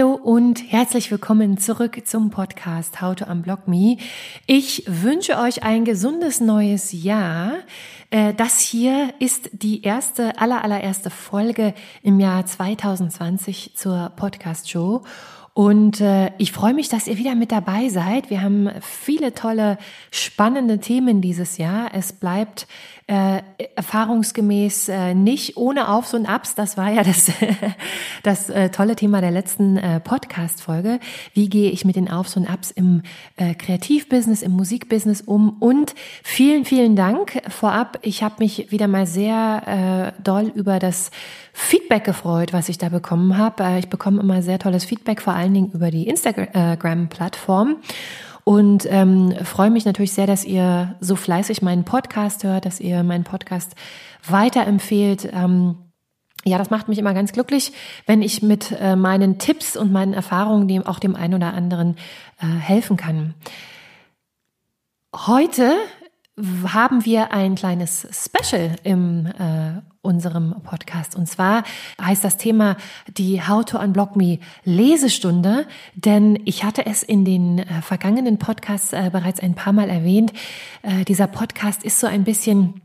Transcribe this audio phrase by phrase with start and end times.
[0.00, 3.98] Hallo und herzlich willkommen zurück zum Podcast How to Unblock Me.
[4.46, 7.52] Ich wünsche euch ein gesundes neues Jahr.
[8.08, 15.02] Äh, das hier ist die erste, aller, allererste Folge im Jahr 2020 zur Podcast Show.
[15.52, 18.30] Und äh, ich freue mich, dass ihr wieder mit dabei seid.
[18.30, 19.78] Wir haben viele tolle,
[20.12, 21.90] spannende Themen dieses Jahr.
[21.92, 22.68] Es bleibt
[23.08, 23.42] äh,
[23.74, 26.54] erfahrungsgemäß äh, nicht ohne Aufs und Abs.
[26.54, 27.32] Das war ja das,
[28.22, 31.00] das äh, tolle Thema der letzten äh, Podcast-Folge.
[31.34, 33.02] Wie gehe ich mit den Aufs und Abs im
[33.36, 35.56] äh, Kreativbusiness, im Musikbusiness um?
[35.58, 37.98] Und vielen, vielen Dank vorab.
[38.02, 41.10] Ich habe mich wieder mal sehr äh, doll über das
[41.52, 43.64] Feedback gefreut, was ich da bekommen habe.
[43.64, 47.76] Äh, ich bekomme immer sehr tolles Feedback, vor allen Dingen über die Instagram-Plattform.
[48.44, 53.02] Und ähm, freue mich natürlich sehr, dass ihr so fleißig meinen Podcast hört, dass ihr
[53.02, 53.74] meinen Podcast
[54.26, 55.30] weiterempfehlt.
[55.32, 55.76] Ähm,
[56.44, 57.72] ja, das macht mich immer ganz glücklich,
[58.06, 61.96] wenn ich mit äh, meinen Tipps und meinen Erfahrungen dem auch dem einen oder anderen
[62.40, 63.34] äh, helfen kann.
[65.14, 65.74] Heute
[66.66, 71.14] haben wir ein kleines Special im äh, unserem Podcast.
[71.14, 71.64] Und zwar
[72.00, 77.58] heißt das Thema die How to Unblock Me Lesestunde, denn ich hatte es in den
[77.58, 80.32] äh, vergangenen Podcasts äh, bereits ein paar Mal erwähnt.
[80.82, 82.80] Äh, dieser Podcast ist so ein bisschen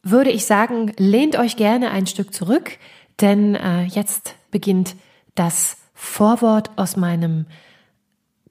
[0.01, 2.77] würde ich sagen, lehnt euch gerne ein Stück zurück,
[3.21, 4.95] denn äh, jetzt beginnt
[5.35, 7.45] das Vorwort aus meinem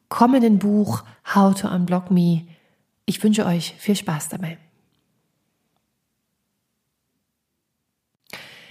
[0.08, 1.02] kommenden Buch
[1.34, 2.46] How to Unblock Me.
[3.04, 4.58] Ich wünsche euch viel Spaß dabei.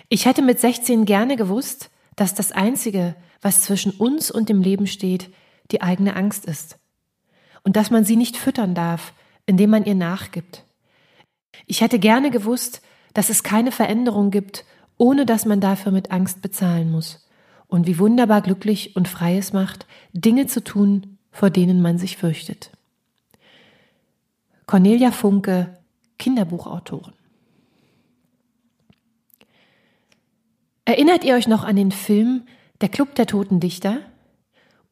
[0.10, 4.88] Ich hätte mit 16 gerne gewusst, dass das Einzige, was zwischen uns und dem Leben
[4.88, 5.34] steht,
[5.72, 6.78] die eigene Angst ist.
[7.64, 9.14] Und dass man sie nicht füttern darf,
[9.46, 10.65] indem man ihr nachgibt.
[11.66, 12.82] Ich hätte gerne gewusst,
[13.14, 14.66] dass es keine Veränderung gibt,
[14.98, 17.28] ohne dass man dafür mit Angst bezahlen muss.
[17.68, 22.18] Und wie wunderbar glücklich und frei es macht, Dinge zu tun, vor denen man sich
[22.18, 22.72] fürchtet.
[24.68, 25.78] Cornelia Funke,
[26.18, 27.14] Kinderbuchautorin.
[30.86, 32.44] Erinnert ihr euch noch an den Film
[32.82, 34.00] Der Club der Toten Dichter?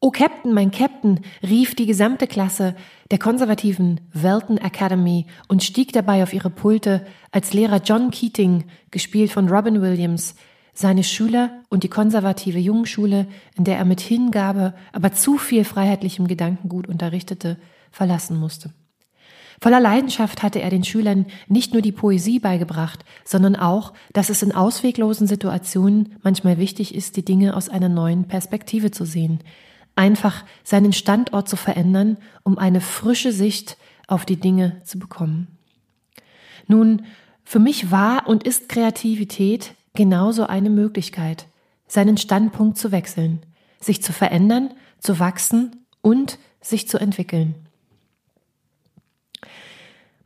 [0.06, 2.76] Oh Captain, mein Captain, rief die gesamte Klasse
[3.10, 9.32] der konservativen Welton Academy und stieg dabei auf ihre Pulte, als Lehrer John Keating, gespielt
[9.32, 10.34] von Robin Williams,
[10.74, 16.26] seine Schüler und die konservative Jungschule, in der er mit Hingabe, aber zu viel freiheitlichem
[16.26, 17.56] Gedankengut unterrichtete,
[17.90, 18.74] verlassen musste.
[19.58, 24.42] Voller Leidenschaft hatte er den Schülern nicht nur die Poesie beigebracht, sondern auch, dass es
[24.42, 29.38] in ausweglosen Situationen manchmal wichtig ist, die Dinge aus einer neuen Perspektive zu sehen,
[29.96, 33.76] einfach seinen Standort zu verändern, um eine frische Sicht
[34.06, 35.48] auf die Dinge zu bekommen.
[36.66, 37.04] Nun,
[37.44, 41.46] für mich war und ist Kreativität genauso eine Möglichkeit,
[41.86, 43.40] seinen Standpunkt zu wechseln,
[43.80, 47.54] sich zu verändern, zu wachsen und sich zu entwickeln.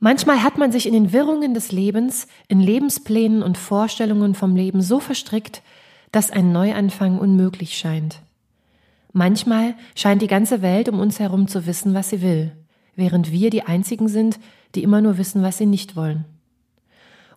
[0.00, 4.80] Manchmal hat man sich in den Wirrungen des Lebens, in Lebensplänen und Vorstellungen vom Leben
[4.80, 5.62] so verstrickt,
[6.12, 8.20] dass ein Neuanfang unmöglich scheint.
[9.18, 12.52] Manchmal scheint die ganze Welt um uns herum zu wissen, was sie will,
[12.94, 14.38] während wir die Einzigen sind,
[14.76, 16.24] die immer nur wissen, was sie nicht wollen.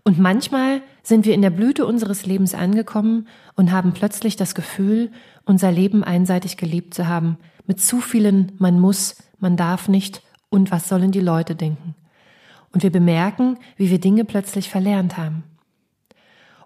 [0.04, 5.12] Und manchmal sind wir in der Blüte unseres Lebens angekommen und haben plötzlich das Gefühl,
[5.44, 10.70] unser Leben einseitig gelebt zu haben, mit zu vielen man muss, man darf nicht und
[10.70, 11.96] was sollen die Leute denken.
[12.72, 15.46] Und wir bemerken, wie wir Dinge plötzlich verlernt haben.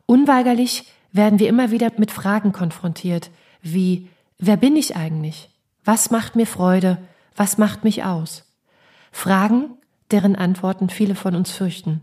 [0.08, 3.32] Unweigerlich werden wir immer wieder mit Fragen konfrontiert,
[3.62, 5.50] wie Wer bin ich eigentlich?
[5.84, 6.98] Was macht mir Freude?
[7.36, 8.44] Was macht mich aus?
[9.12, 9.78] Fragen,
[10.12, 12.02] deren Antworten viele von uns fürchten.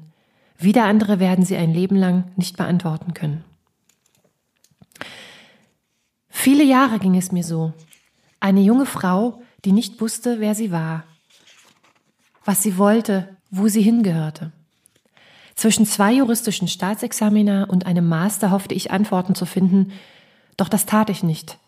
[0.58, 3.44] Wieder andere werden sie ein Leben lang nicht beantworten können.
[6.28, 7.72] Viele Jahre ging es mir so.
[8.40, 11.04] Eine junge Frau, die nicht wusste, wer sie war,
[12.44, 14.50] was sie wollte, wo sie hingehörte.
[15.54, 19.92] Zwischen zwei juristischen Staatsexamina und einem Master hoffte ich Antworten zu finden,
[20.56, 21.58] doch das tat ich nicht.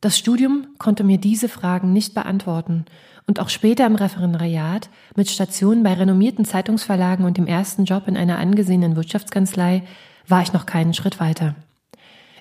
[0.00, 2.84] Das Studium konnte mir diese Fragen nicht beantworten
[3.26, 8.16] und auch später im Referendariat mit Stationen bei renommierten Zeitungsverlagen und dem ersten Job in
[8.16, 9.82] einer angesehenen Wirtschaftskanzlei
[10.26, 11.56] war ich noch keinen Schritt weiter.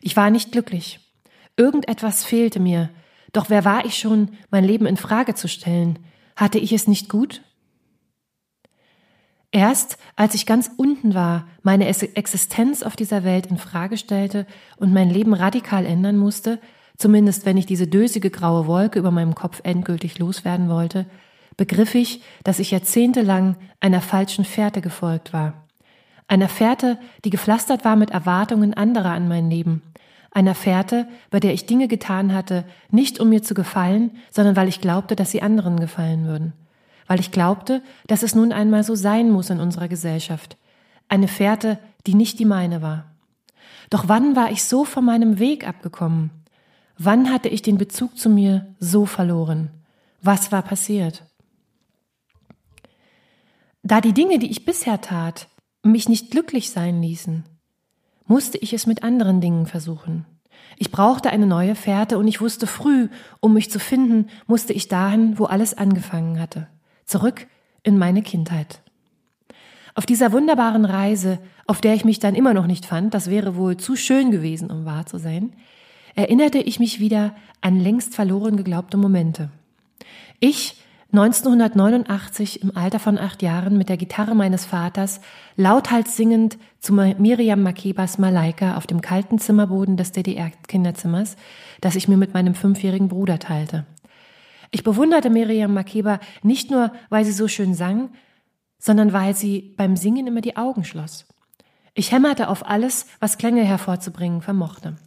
[0.02, 1.00] Ich war nicht glücklich.
[1.56, 2.90] Irgendetwas fehlte mir.
[3.34, 6.00] Doch wer war ich schon, mein Leben in Frage zu stellen?
[6.36, 7.42] Hatte ich es nicht gut?
[9.52, 14.46] Erst als ich ganz unten war, meine Existenz auf dieser Welt in Frage stellte
[14.76, 16.60] und mein Leben radikal ändern musste,
[16.98, 21.06] zumindest wenn ich diese dösige graue Wolke über meinem Kopf endgültig loswerden wollte,
[21.56, 25.66] begriff ich, dass ich jahrzehntelang einer falschen Fährte gefolgt war.
[26.28, 29.82] Einer Fährte, die gepflastert war mit Erwartungen anderer an mein Leben.
[30.32, 34.68] Einer Fährte, bei der ich Dinge getan hatte, nicht um mir zu gefallen, sondern weil
[34.68, 36.54] ich glaubte, dass sie anderen gefallen würden.
[37.08, 40.58] Weil ich glaubte, dass es nun einmal so sein muss in unserer Gesellschaft.
[41.08, 43.06] Eine Fährte, die nicht die meine war.
[43.90, 46.30] Doch wann war ich so von meinem Weg abgekommen?
[46.98, 49.70] Wann hatte ich den Bezug zu mir so verloren?
[50.22, 51.24] Was war passiert?
[53.84, 55.48] Da die Dinge, die ich bisher tat,
[55.84, 57.46] mich nicht glücklich sein ließen,
[58.26, 60.26] musste ich es mit anderen Dingen versuchen.
[60.78, 63.10] Ich brauchte eine neue Fährte und ich wusste früh,
[63.40, 66.68] um mich zu finden, musste ich dahin, wo alles angefangen hatte.
[67.06, 67.48] Zurück
[67.84, 68.82] in meine Kindheit.
[69.96, 73.56] Auf dieser wunderbaren Reise, auf der ich mich dann immer noch nicht fand, das wäre
[73.56, 75.54] wohl zu schön gewesen, um wahr zu sein,
[76.18, 79.52] erinnerte ich mich wieder an längst verloren geglaubte Momente.
[80.40, 80.82] Ich,
[81.14, 85.22] 1989 im Alter von acht Jahren mit der Gitarre meines Vaters,
[85.56, 91.38] lauthals singend zu Miriam Makebas Malaika auf dem kalten Zimmerboden des DDR-Kinderzimmers,
[91.82, 93.86] das ich mir mit meinem fünfjährigen Bruder teilte.
[94.72, 98.10] Ich bewunderte Miriam Makeba nicht nur, weil sie so schön sang,
[98.80, 101.28] sondern weil sie beim Singen immer die Augen schloss.
[101.94, 104.98] Ich hämmerte auf alles, was Klänge hervorzubringen vermochte.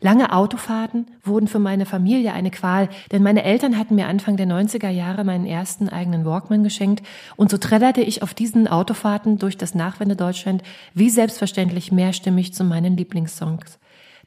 [0.00, 4.46] Lange Autofahrten wurden für meine Familie eine Qual, denn meine Eltern hatten mir Anfang der
[4.46, 7.04] 90er Jahre meinen ersten eigenen Walkman geschenkt
[7.36, 10.62] und so trällerte ich auf diesen Autofahrten durch das Nachwendedeutschland
[10.94, 13.78] wie selbstverständlich mehrstimmig zu meinen Lieblingssongs,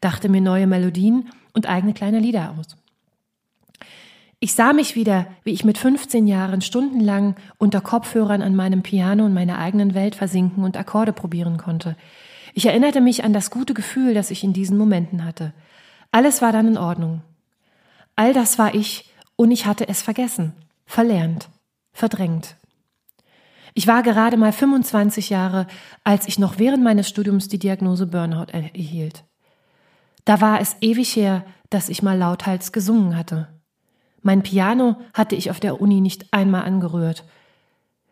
[0.01, 2.75] dachte mir neue Melodien und eigene kleine Lieder aus.
[4.43, 9.27] Ich sah mich wieder, wie ich mit 15 Jahren stundenlang unter Kopfhörern an meinem Piano
[9.27, 11.95] in meiner eigenen Welt versinken und Akkorde probieren konnte.
[12.53, 15.53] Ich erinnerte mich an das gute Gefühl, das ich in diesen Momenten hatte.
[16.11, 17.21] Alles war dann in Ordnung.
[18.15, 20.53] All das war ich und ich hatte es vergessen,
[20.85, 21.49] verlernt,
[21.93, 22.57] verdrängt.
[23.73, 25.67] Ich war gerade mal 25 Jahre,
[26.03, 29.23] als ich noch während meines Studiums die Diagnose Burnout erhielt.
[30.25, 33.47] Da war es ewig her, dass ich mal lauthals gesungen hatte.
[34.21, 37.23] Mein Piano hatte ich auf der Uni nicht einmal angerührt.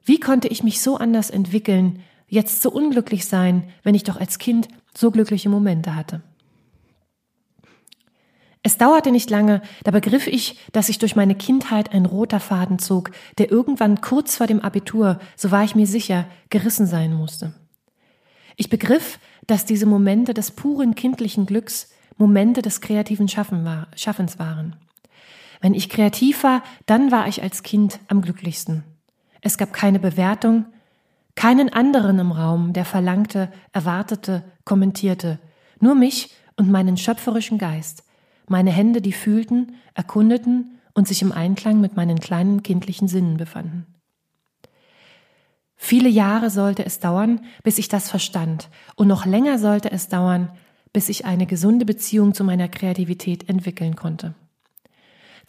[0.03, 4.37] Wie konnte ich mich so anders entwickeln, jetzt so unglücklich sein, wenn ich doch als
[4.37, 6.21] Kind so glückliche Momente hatte.
[8.61, 12.77] Es dauerte nicht lange, da begriff ich, dass sich durch meine Kindheit ein roter Faden
[12.77, 17.53] zog, der irgendwann kurz vor dem Abitur, so war ich mir sicher, gerissen sein musste.
[18.57, 24.75] Ich begriff, dass diese Momente des puren kindlichen Glücks Momente des kreativen Schaffens waren.
[25.61, 28.83] Wenn ich kreativ war, dann war ich als Kind am glücklichsten.
[29.39, 30.65] Es gab keine Bewertung,
[31.39, 35.39] keinen anderen im Raum, der verlangte, erwartete, kommentierte,
[35.79, 38.03] nur mich und meinen schöpferischen Geist,
[38.49, 43.85] meine Hände, die fühlten, erkundeten und sich im Einklang mit meinen kleinen kindlichen Sinnen befanden.
[45.77, 48.67] Viele Jahre sollte es dauern, bis ich das verstand,
[48.97, 50.51] und noch länger sollte es dauern,
[50.91, 54.35] bis ich eine gesunde Beziehung zu meiner Kreativität entwickeln konnte.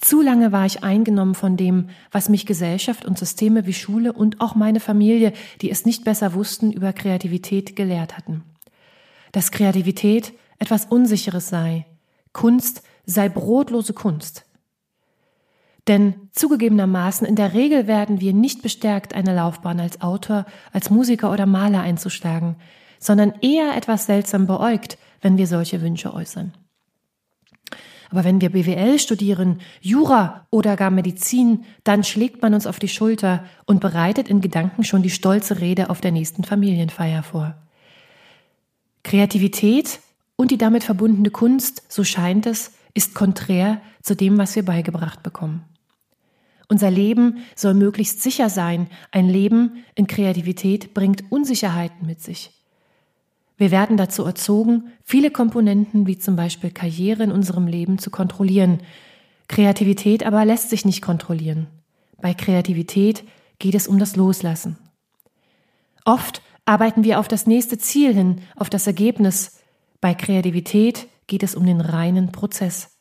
[0.00, 4.40] Zu lange war ich eingenommen von dem, was mich Gesellschaft und Systeme wie Schule und
[4.40, 8.42] auch meine Familie, die es nicht besser wussten, über Kreativität gelehrt hatten.
[9.32, 11.86] Dass Kreativität etwas Unsicheres sei,
[12.32, 14.46] Kunst sei brotlose Kunst.
[15.86, 21.30] Denn zugegebenermaßen in der Regel werden wir nicht bestärkt, eine Laufbahn als Autor, als Musiker
[21.30, 22.56] oder Maler einzuschlagen,
[22.98, 26.54] sondern eher etwas seltsam beäugt, wenn wir solche Wünsche äußern.
[28.10, 32.88] Aber wenn wir BWL studieren, Jura oder gar Medizin, dann schlägt man uns auf die
[32.88, 37.54] Schulter und bereitet in Gedanken schon die stolze Rede auf der nächsten Familienfeier vor.
[39.04, 40.00] Kreativität
[40.36, 45.22] und die damit verbundene Kunst, so scheint es, ist konträr zu dem, was wir beigebracht
[45.22, 45.64] bekommen.
[46.68, 48.88] Unser Leben soll möglichst sicher sein.
[49.10, 52.59] Ein Leben in Kreativität bringt Unsicherheiten mit sich.
[53.60, 58.78] Wir werden dazu erzogen, viele Komponenten wie zum Beispiel Karriere in unserem Leben zu kontrollieren.
[59.48, 61.66] Kreativität aber lässt sich nicht kontrollieren.
[62.22, 63.22] Bei Kreativität
[63.58, 64.78] geht es um das Loslassen.
[66.06, 69.60] Oft arbeiten wir auf das nächste Ziel hin, auf das Ergebnis.
[70.00, 72.96] Bei Kreativität geht es um den reinen Prozess.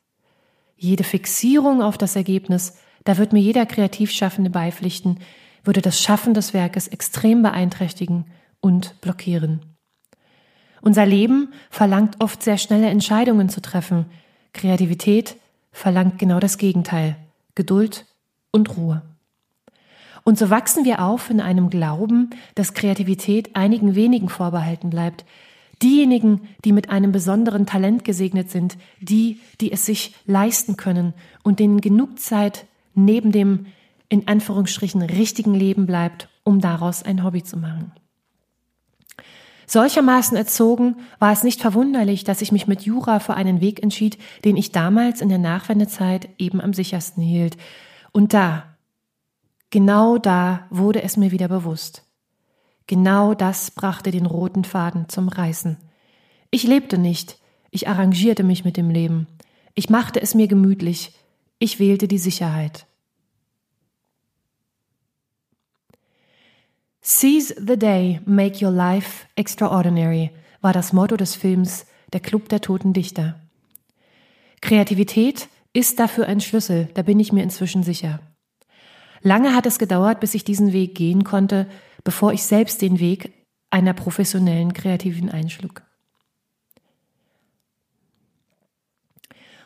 [0.75, 2.75] Jede Fixierung auf das Ergebnis,
[3.05, 5.19] da wird mir jeder Kreativschaffende beipflichten,
[5.63, 8.25] würde das Schaffen des Werkes extrem beeinträchtigen
[8.59, 9.61] und blockieren.
[10.81, 14.05] Unser Leben verlangt oft sehr schnelle Entscheidungen zu treffen.
[14.53, 15.36] Kreativität
[15.71, 17.15] verlangt genau das Gegenteil.
[17.55, 18.05] Geduld
[18.51, 19.01] und Ruhe.
[20.24, 25.25] Und so wachsen wir auf in einem Glauben, dass Kreativität einigen wenigen vorbehalten bleibt.
[25.81, 31.59] Diejenigen, die mit einem besonderen Talent gesegnet sind, die, die es sich leisten können und
[31.59, 33.67] denen genug Zeit neben dem
[34.09, 37.91] in Anführungsstrichen richtigen Leben bleibt, um daraus ein Hobby zu machen.
[39.69, 44.17] Solchermaßen erzogen war es nicht verwunderlich, dass ich mich mit Jura für einen Weg entschied,
[44.43, 47.55] den ich damals in der Nachwendezeit eben am sichersten hielt.
[48.11, 48.63] Und da,
[49.69, 52.03] genau da wurde es mir wieder bewusst.
[52.88, 55.77] Genau das brachte den roten Faden zum Reißen.
[56.49, 57.38] Ich lebte nicht,
[57.69, 59.27] ich arrangierte mich mit dem Leben.
[59.75, 61.13] Ich machte es mir gemütlich,
[61.59, 62.88] ich wählte die Sicherheit.
[67.11, 70.29] Seize the day, make your life extraordinary
[70.61, 73.39] war das Motto des Films Der Club der toten Dichter.
[74.61, 78.19] Kreativität ist dafür ein Schlüssel, da bin ich mir inzwischen sicher.
[79.23, 81.67] Lange hat es gedauert, bis ich diesen Weg gehen konnte,
[82.03, 83.33] bevor ich selbst den Weg
[83.71, 85.81] einer professionellen Kreativen einschlug.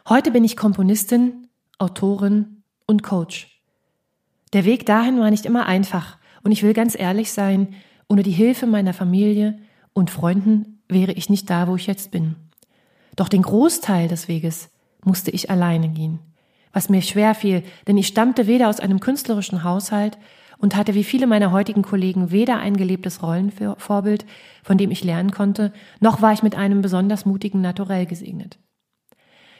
[0.07, 3.61] Heute bin ich Komponistin, Autorin und Coach.
[4.53, 7.75] Der Weg dahin war nicht immer einfach, und ich will ganz ehrlich sein,
[8.07, 9.57] ohne die Hilfe meiner Familie
[9.93, 12.35] und Freunden wäre ich nicht da, wo ich jetzt bin.
[13.15, 14.69] Doch den Großteil des Weges
[15.03, 16.19] musste ich alleine gehen,
[16.71, 20.17] was mir schwer fiel, denn ich stammte weder aus einem künstlerischen Haushalt
[20.57, 24.25] und hatte wie viele meiner heutigen Kollegen weder ein gelebtes Rollenvorbild,
[24.63, 28.57] von dem ich lernen konnte, noch war ich mit einem besonders mutigen Naturell gesegnet.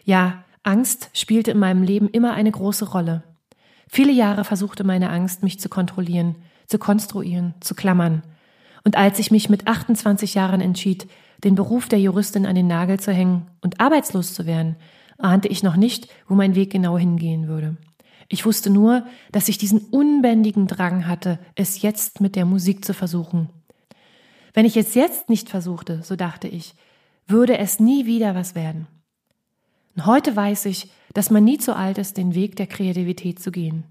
[0.05, 3.23] Ja, Angst spielte in meinem Leben immer eine große Rolle.
[3.89, 6.35] Viele Jahre versuchte meine Angst, mich zu kontrollieren,
[6.67, 8.23] zu konstruieren, zu klammern.
[8.83, 11.07] Und als ich mich mit 28 Jahren entschied,
[11.43, 14.75] den Beruf der Juristin an den Nagel zu hängen und arbeitslos zu werden,
[15.17, 17.77] ahnte ich noch nicht, wo mein Weg genau hingehen würde.
[18.29, 22.93] Ich wusste nur, dass ich diesen unbändigen Drang hatte, es jetzt mit der Musik zu
[22.93, 23.49] versuchen.
[24.53, 26.75] Wenn ich es jetzt nicht versuchte, so dachte ich,
[27.27, 28.87] würde es nie wieder was werden.
[29.95, 33.51] Und heute weiß ich, dass man nie zu alt ist, den Weg der Kreativität zu
[33.51, 33.83] gehen.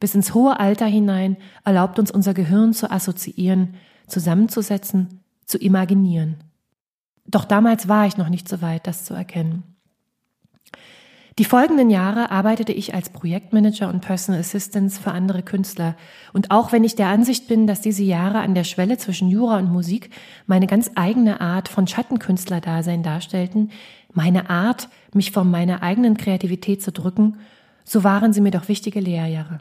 [0.00, 3.74] Bis ins hohe Alter hinein erlaubt uns unser Gehirn zu assoziieren,
[4.06, 6.36] zusammenzusetzen, zu imaginieren.
[7.26, 9.76] Doch damals war ich noch nicht so weit, das zu erkennen.
[11.38, 15.94] Die folgenden Jahre arbeitete ich als Projektmanager und Personal Assistance für andere Künstler.
[16.32, 19.58] Und auch wenn ich der Ansicht bin, dass diese Jahre an der Schwelle zwischen Jura
[19.58, 20.08] und Musik
[20.46, 23.70] meine ganz eigene Art von Schattenkünstlerdasein darstellten,
[24.14, 27.36] meine Art, mich von meiner eigenen Kreativität zu drücken,
[27.84, 29.60] so waren sie mir doch wichtige Lehrjahre.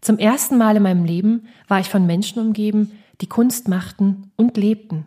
[0.00, 4.56] Zum ersten Mal in meinem Leben war ich von Menschen umgeben, die Kunst machten und
[4.56, 5.04] lebten.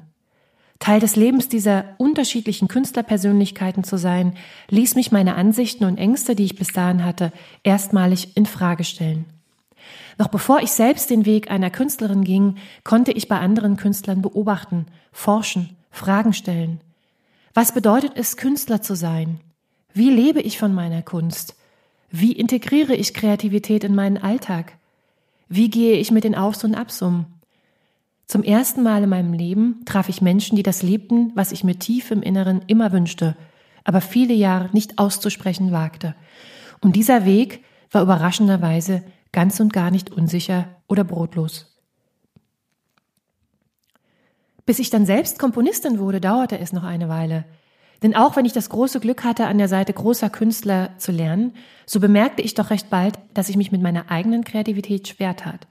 [0.79, 4.33] Teil des Lebens dieser unterschiedlichen Künstlerpersönlichkeiten zu sein,
[4.69, 7.31] ließ mich meine Ansichten und Ängste, die ich bis dahin hatte,
[7.63, 9.25] erstmalig in Frage stellen.
[10.17, 14.87] Noch bevor ich selbst den Weg einer Künstlerin ging, konnte ich bei anderen Künstlern beobachten,
[15.11, 16.81] forschen, Fragen stellen.
[17.53, 19.39] Was bedeutet es, Künstler zu sein?
[19.93, 21.55] Wie lebe ich von meiner Kunst?
[22.09, 24.73] Wie integriere ich Kreativität in meinen Alltag?
[25.53, 27.25] Wie gehe ich mit den Aufs und Abs um?
[28.25, 31.77] Zum ersten Mal in meinem Leben traf ich Menschen, die das lebten, was ich mir
[31.77, 33.35] tief im Inneren immer wünschte,
[33.83, 36.15] aber viele Jahre nicht auszusprechen wagte.
[36.79, 39.03] Und dieser Weg war überraschenderweise
[39.33, 41.77] ganz und gar nicht unsicher oder brotlos.
[44.65, 47.43] Bis ich dann selbst Komponistin wurde, dauerte es noch eine Weile.
[48.03, 51.53] Denn auch wenn ich das große Glück hatte, an der Seite großer Künstler zu lernen,
[51.85, 55.67] so bemerkte ich doch recht bald, dass ich mich mit meiner eigenen Kreativität schwer tat.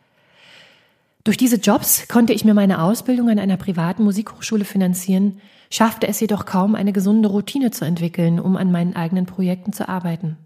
[1.25, 6.21] Durch diese Jobs konnte ich mir meine Ausbildung an einer privaten Musikhochschule finanzieren, schaffte es
[6.21, 10.39] jedoch kaum, eine gesunde Routine zu entwickeln, um an meinen eigenen Projekten zu arbeiten.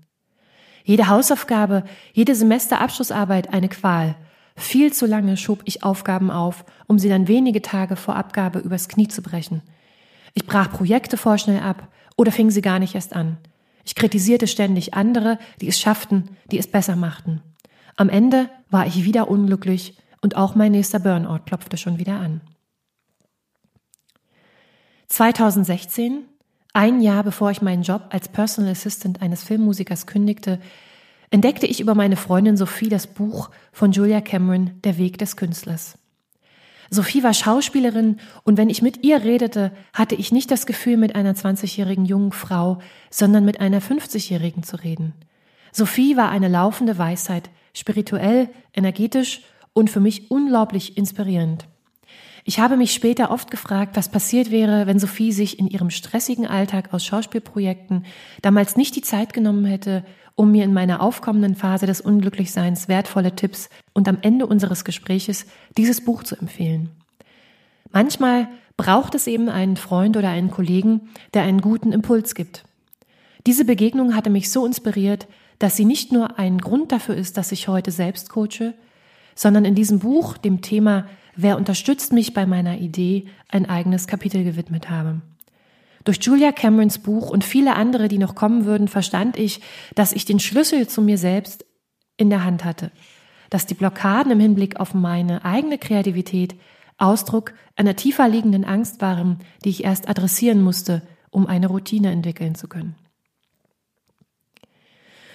[0.85, 4.17] Jede Hausaufgabe, jede Semesterabschlussarbeit eine Qual.
[4.57, 8.89] Viel zu lange schob ich Aufgaben auf, um sie dann wenige Tage vor Abgabe übers
[8.89, 9.63] Knie zu brechen.
[10.35, 13.39] Ich brach Projekte vorschnell ab oder fing sie gar nicht erst an.
[13.85, 17.43] Ich kritisierte ständig andere, die es schafften, die es besser machten.
[17.97, 22.41] Am Ende war ich wieder unglücklich und auch mein nächster Burnout klopfte schon wieder an.
[25.09, 26.25] 2016,
[26.73, 30.61] ein Jahr bevor ich meinen Job als Personal Assistant eines Filmmusikers kündigte,
[31.31, 35.99] entdeckte ich über meine Freundin Sophie das Buch von Julia Cameron Der Weg des Künstlers.
[36.91, 41.15] Sophie war Schauspielerin und wenn ich mit ihr redete, hatte ich nicht das Gefühl, mit
[41.15, 42.79] einer 20-jährigen jungen Frau,
[43.11, 45.15] sondern mit einer 50-jährigen zu reden.
[45.73, 51.67] Sophie war eine laufende Weisheit, spirituell, energetisch und für mich unglaublich inspirierend.
[52.47, 56.47] Ich habe mich später oft gefragt, was passiert wäre, wenn Sophie sich in ihrem stressigen
[56.47, 58.05] Alltag aus Schauspielprojekten
[58.43, 60.05] damals nicht die Zeit genommen hätte,
[60.37, 65.47] um mir in meiner aufkommenden Phase des Unglücklichseins wertvolle Tipps und am Ende unseres Gespräches
[65.77, 66.91] dieses Buch zu empfehlen.
[67.93, 72.65] Manchmal braucht es eben einen Freund oder einen Kollegen, der einen guten Impuls gibt.
[73.47, 77.53] Diese Begegnung hatte mich so inspiriert, dass sie nicht nur ein Grund dafür ist, dass
[77.53, 78.75] ich heute selbst coache,
[79.35, 81.07] sondern in diesem Buch dem Thema
[81.37, 85.21] Wer unterstützt mich bei meiner Idee ein eigenes Kapitel gewidmet habe.
[86.05, 89.61] Durch Julia Camerons Buch und viele andere, die noch kommen würden, verstand ich,
[89.95, 91.65] dass ich den Schlüssel zu mir selbst
[92.17, 92.91] in der Hand hatte,
[93.51, 96.55] dass die Blockaden im Hinblick auf meine eigene Kreativität
[96.99, 102.55] Ausdruck einer tiefer liegenden Angst waren, die ich erst adressieren musste, um eine Routine entwickeln
[102.55, 102.95] zu können.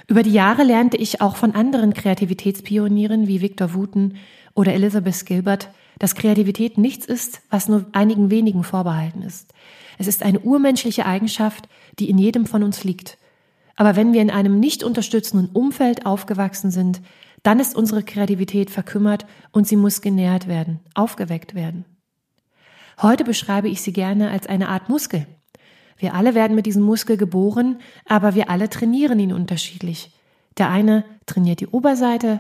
[0.10, 4.16] Über die Jahre lernte ich auch von anderen Kreativitätspionieren wie Victor Wooten
[4.56, 5.70] oder Elizabeth Gilbert,
[6.00, 9.54] dass Kreativität nichts ist, was nur einigen wenigen vorbehalten ist.
[10.00, 11.70] Es ist eine urmenschliche Eigenschaft,
[12.00, 13.20] die in jedem von uns liegt.
[13.76, 17.02] Aber wenn wir in einem nicht unterstützenden Umfeld aufgewachsen sind,
[17.44, 21.86] dann ist unsere Kreativität verkümmert und sie muss genährt werden, aufgeweckt werden.
[23.00, 25.28] Heute beschreibe ich sie gerne als eine Art Muskel,
[26.00, 30.12] wir alle werden mit diesem Muskel geboren, aber wir alle trainieren ihn unterschiedlich.
[30.58, 32.40] Der eine trainiert die Oberseite,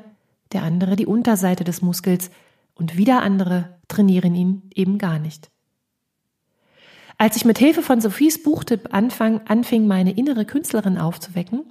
[0.53, 2.31] der andere die Unterseite des Muskels
[2.73, 5.51] und wieder andere trainieren ihn eben gar nicht.
[7.17, 11.65] Als ich mit Hilfe von Sophies Buchtipp anfang, anfing, meine innere Künstlerin aufzuwecken,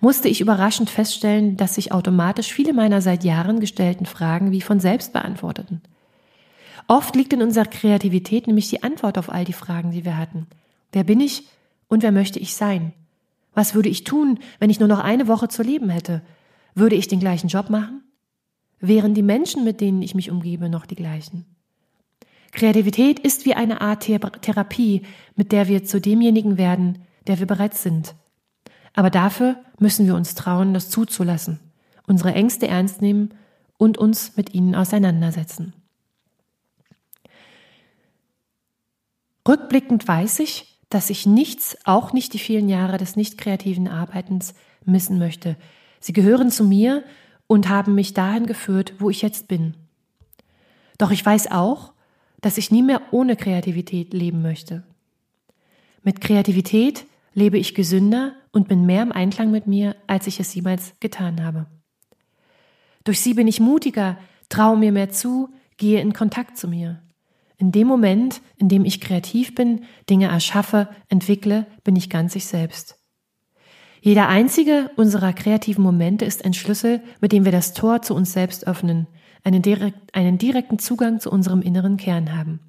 [0.00, 4.80] musste ich überraschend feststellen, dass sich automatisch viele meiner seit Jahren gestellten Fragen wie von
[4.80, 5.82] selbst beantworteten.
[6.88, 10.48] Oft liegt in unserer Kreativität nämlich die Antwort auf all die Fragen, die wir hatten.
[10.92, 11.46] Wer bin ich
[11.88, 12.92] und wer möchte ich sein?
[13.54, 16.22] Was würde ich tun, wenn ich nur noch eine Woche zu leben hätte?
[16.74, 18.02] Würde ich den gleichen Job machen?
[18.80, 21.44] Wären die Menschen, mit denen ich mich umgebe, noch die gleichen?
[22.52, 25.02] Kreativität ist wie eine Art Therapie,
[25.34, 28.14] mit der wir zu demjenigen werden, der wir bereits sind.
[28.94, 31.60] Aber dafür müssen wir uns trauen, das zuzulassen,
[32.06, 33.34] unsere Ängste ernst nehmen
[33.76, 35.72] und uns mit ihnen auseinandersetzen.
[39.46, 44.54] Rückblickend weiß ich, dass ich nichts, auch nicht die vielen Jahre des nicht kreativen Arbeitens,
[44.84, 45.56] missen möchte.
[46.00, 47.04] Sie gehören zu mir
[47.46, 49.74] und haben mich dahin geführt, wo ich jetzt bin.
[50.96, 51.92] Doch ich weiß auch,
[52.40, 54.84] dass ich nie mehr ohne Kreativität leben möchte.
[56.02, 60.54] Mit Kreativität lebe ich gesünder und bin mehr im Einklang mit mir, als ich es
[60.54, 61.66] jemals getan habe.
[63.04, 67.02] Durch sie bin ich mutiger, traue mir mehr zu, gehe in Kontakt zu mir.
[67.58, 72.46] In dem Moment, in dem ich kreativ bin, Dinge erschaffe, entwickle, bin ich ganz ich
[72.46, 72.96] selbst.
[74.00, 78.32] Jeder einzige unserer kreativen Momente ist ein Schlüssel, mit dem wir das Tor zu uns
[78.32, 79.08] selbst öffnen,
[79.42, 82.60] einen, direkt, einen direkten Zugang zu unserem inneren Kern haben.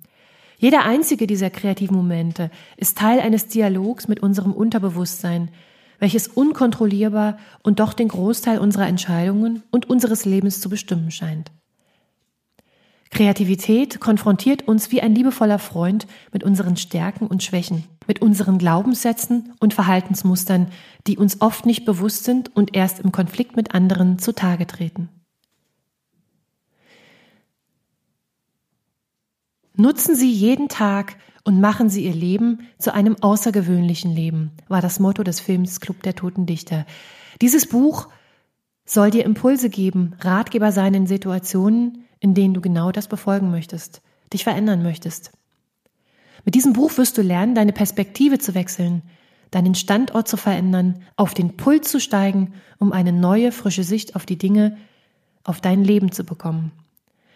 [0.58, 5.52] Jeder einzige dieser kreativen Momente ist Teil eines Dialogs mit unserem Unterbewusstsein,
[6.00, 11.52] welches unkontrollierbar und doch den Großteil unserer Entscheidungen und unseres Lebens zu bestimmen scheint.
[13.10, 19.54] Kreativität konfrontiert uns wie ein liebevoller Freund mit unseren Stärken und Schwächen, mit unseren Glaubenssätzen
[19.60, 20.68] und Verhaltensmustern,
[21.08, 25.10] die uns oft nicht bewusst sind und erst im Konflikt mit anderen zutage treten.
[29.76, 35.00] Nutzen Sie jeden Tag und machen Sie Ihr Leben zu einem außergewöhnlichen Leben, war das
[35.00, 36.86] Motto des Films Club der Toten Dichter.
[37.42, 38.10] Dieses Buch
[38.86, 44.02] soll dir Impulse geben, Ratgeber sein in Situationen, in denen du genau das befolgen möchtest,
[44.34, 45.32] dich verändern möchtest.
[46.46, 49.02] Mit diesem Buch wirst du lernen, deine Perspektive zu wechseln,
[49.52, 54.26] deinen Standort zu verändern, auf den Pult zu steigen, um eine neue, frische Sicht auf
[54.26, 54.78] die Dinge,
[55.44, 56.72] auf dein Leben zu bekommen.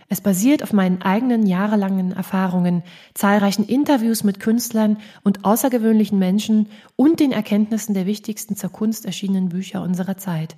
[0.10, 2.84] Es basiert auf meinen eigenen jahrelangen Erfahrungen,
[3.16, 9.50] zahlreichen Interviews mit Künstlern und außergewöhnlichen Menschen und den Erkenntnissen der wichtigsten zur Kunst erschienenen
[9.50, 10.56] Bücher unserer Zeit.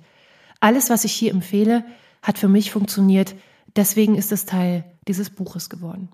[0.60, 1.84] Alles, was ich hier empfehle,
[2.22, 3.34] hat für mich funktioniert,
[3.76, 6.08] deswegen ist es Teil dieses Buches geworden.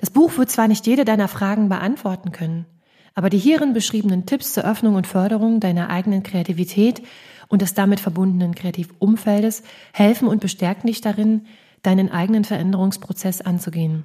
[0.00, 2.66] Das Buch wird zwar nicht jede deiner Fragen beantworten können,
[3.14, 7.02] aber die hierin beschriebenen Tipps zur Öffnung und Förderung deiner eigenen Kreativität
[7.48, 11.46] und des damit verbundenen Kreativumfeldes helfen und bestärken dich darin,
[11.82, 14.04] deinen eigenen Veränderungsprozess anzugehen.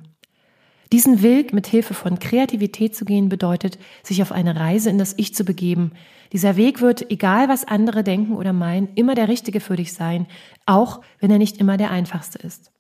[0.92, 5.14] Diesen Weg mit Hilfe von Kreativität zu gehen bedeutet, sich auf eine Reise in das
[5.18, 5.92] Ich zu begeben.
[6.32, 10.28] Dieser Weg wird, egal was andere denken oder meinen, immer der richtige für dich sein,
[10.66, 12.72] auch wenn er nicht immer der einfachste ist.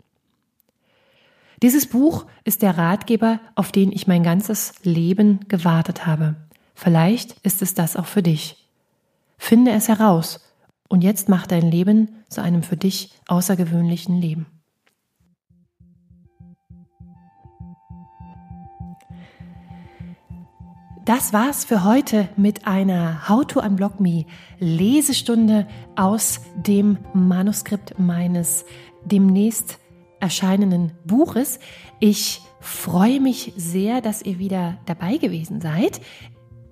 [1.62, 6.36] Dieses Buch ist der Ratgeber, auf den ich mein ganzes Leben gewartet habe.
[6.76, 8.68] Vielleicht ist es das auch für dich.
[9.38, 10.41] Finde es heraus
[10.89, 14.48] und jetzt mach dein Leben zu einem für dich außergewöhnlichen Leben.
[21.06, 24.26] Das war's für heute mit einer How to Unblock Me
[24.58, 28.65] Lesestunde aus dem Manuskript meines
[29.04, 29.78] demnächst
[30.20, 31.60] erscheinenden Buches.
[32.00, 36.02] Ich freue mich sehr, dass ihr wieder dabei gewesen seid.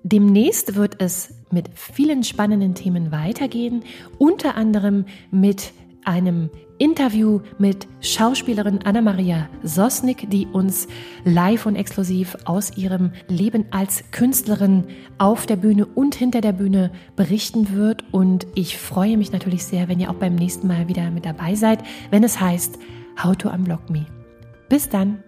[0.02, 3.84] Demnächst wird es mit vielen spannenden Themen weitergehen,
[4.18, 5.72] unter anderem mit
[6.04, 10.88] einem Interview mit Schauspielerin Anna-Maria Sosnick, die uns
[11.24, 14.84] live und exklusiv aus ihrem Leben als Künstlerin
[15.18, 18.04] auf der Bühne und hinter der Bühne berichten wird.
[18.12, 21.54] Und ich freue mich natürlich sehr, wenn ihr auch beim nächsten Mal wieder mit dabei
[21.54, 22.78] seid, wenn es heißt
[23.22, 24.06] How to Unblock Me.
[24.68, 25.22] Bis dann!